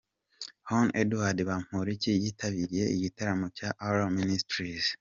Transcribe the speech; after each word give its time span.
Hon 0.69 0.87
Edouard 1.01 1.37
Bamporiki 1.49 2.11
yitabiriye 2.23 2.85
igitaramo 2.95 3.45
cya 3.57 3.69
Alarm 3.85 4.13
Ministries. 4.21 4.87